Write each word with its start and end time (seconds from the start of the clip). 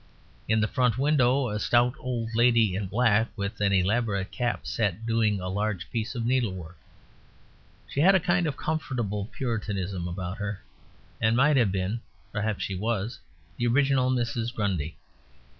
In 0.47 0.61
the 0.61 0.67
front 0.67 0.97
window 0.97 1.49
a 1.49 1.59
stout 1.59 1.93
old 1.99 2.33
lady 2.33 2.73
in 2.75 2.87
black 2.87 3.27
with 3.35 3.61
an 3.61 3.71
elaborate 3.71 4.31
cap 4.31 4.65
sat 4.65 5.05
doing 5.05 5.39
a 5.39 5.47
large 5.47 5.91
piece 5.91 6.15
of 6.15 6.25
needlework. 6.25 6.79
She 7.87 7.99
had 8.01 8.15
a 8.15 8.19
kind 8.19 8.47
of 8.47 8.57
comfortable 8.57 9.29
Puritanism 9.31 10.07
about 10.07 10.39
her; 10.39 10.63
and 11.21 11.37
might 11.37 11.57
have 11.57 11.71
been 11.71 12.01
(perhaps 12.31 12.63
she 12.63 12.73
was) 12.73 13.19
the 13.57 13.67
original 13.67 14.09
Mrs. 14.09 14.51
Grundy. 14.51 14.97